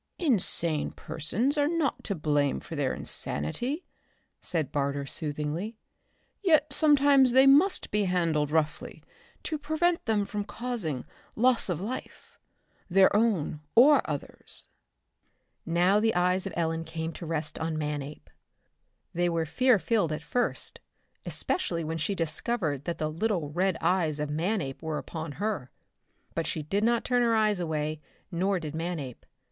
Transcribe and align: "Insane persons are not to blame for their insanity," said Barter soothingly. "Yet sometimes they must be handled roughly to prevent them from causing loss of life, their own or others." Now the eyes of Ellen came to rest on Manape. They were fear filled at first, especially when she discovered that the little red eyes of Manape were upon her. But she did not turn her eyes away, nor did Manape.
"Insane 0.17 0.89
persons 0.89 1.59
are 1.59 1.67
not 1.67 2.03
to 2.05 2.15
blame 2.15 2.59
for 2.59 2.75
their 2.75 2.91
insanity," 2.91 3.85
said 4.41 4.71
Barter 4.71 5.05
soothingly. 5.05 5.77
"Yet 6.41 6.73
sometimes 6.73 7.33
they 7.33 7.45
must 7.45 7.91
be 7.91 8.05
handled 8.05 8.49
roughly 8.49 9.03
to 9.43 9.59
prevent 9.59 10.03
them 10.05 10.25
from 10.25 10.43
causing 10.43 11.05
loss 11.35 11.69
of 11.69 11.79
life, 11.79 12.39
their 12.89 13.15
own 13.15 13.61
or 13.75 14.01
others." 14.09 14.67
Now 15.67 15.99
the 15.99 16.15
eyes 16.15 16.47
of 16.47 16.53
Ellen 16.57 16.83
came 16.83 17.13
to 17.13 17.25
rest 17.27 17.59
on 17.59 17.77
Manape. 17.77 18.27
They 19.13 19.29
were 19.29 19.45
fear 19.45 19.77
filled 19.77 20.11
at 20.11 20.23
first, 20.23 20.79
especially 21.27 21.83
when 21.83 21.99
she 21.99 22.15
discovered 22.15 22.85
that 22.85 22.97
the 22.97 23.11
little 23.11 23.51
red 23.51 23.77
eyes 23.81 24.19
of 24.19 24.31
Manape 24.31 24.81
were 24.81 24.97
upon 24.97 25.33
her. 25.33 25.69
But 26.33 26.47
she 26.47 26.63
did 26.63 26.83
not 26.83 27.05
turn 27.05 27.21
her 27.21 27.35
eyes 27.35 27.59
away, 27.59 28.01
nor 28.31 28.59
did 28.59 28.73
Manape. 28.73 29.27